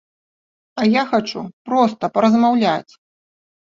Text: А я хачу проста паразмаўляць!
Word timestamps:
А 0.79 0.85
я 0.93 1.03
хачу 1.13 1.45
проста 1.69 2.03
паразмаўляць! 2.19 2.93